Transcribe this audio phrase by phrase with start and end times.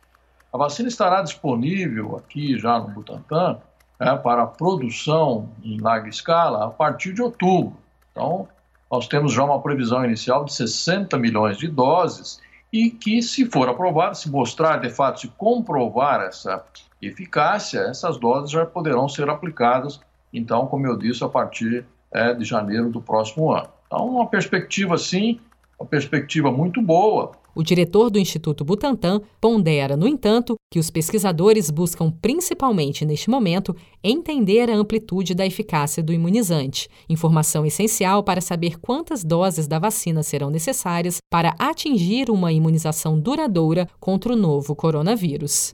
[0.51, 3.61] A vacina estará disponível aqui já no Butantan
[4.01, 7.77] é, para produção em larga escala a partir de outubro.
[8.11, 8.47] Então,
[8.91, 12.41] nós temos já uma previsão inicial de 60 milhões de doses
[12.73, 16.65] e que, se for aprovado, se mostrar de fato, se comprovar essa
[16.99, 19.99] eficácia, essas doses já poderão ser aplicadas,
[20.33, 23.69] então, como eu disse, a partir é, de janeiro do próximo ano.
[23.85, 25.39] Então, uma perspectiva, sim,
[25.81, 31.69] uma perspectiva muito boa, o diretor do Instituto Butantan pondera, no entanto, que os pesquisadores
[31.69, 38.79] buscam principalmente neste momento entender a amplitude da eficácia do imunizante, informação essencial para saber
[38.79, 45.73] quantas doses da vacina serão necessárias para atingir uma imunização duradoura contra o novo coronavírus.